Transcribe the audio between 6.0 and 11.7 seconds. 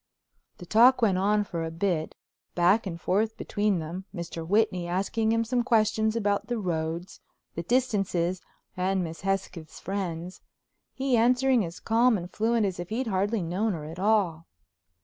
about the roads, the distances, and Miss Hesketh's friends; he answering